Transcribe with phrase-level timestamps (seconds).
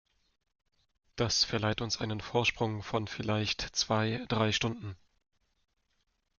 [1.15, 4.95] Das verleiht uns einen Vorsprung von vielleicht zwei, drei Stunden.